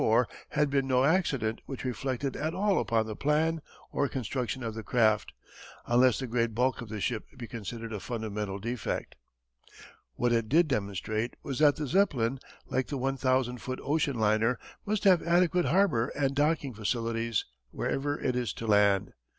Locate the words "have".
15.03-15.21